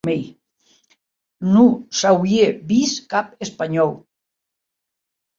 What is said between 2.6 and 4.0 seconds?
vist cap espanhòu.